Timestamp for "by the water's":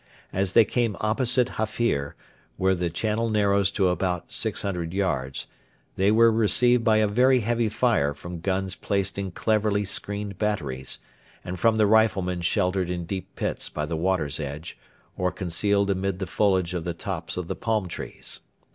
13.69-14.39